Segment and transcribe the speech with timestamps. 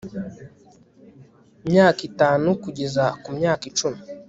[1.69, 3.99] myaka itanu kugeza ku myaka icumi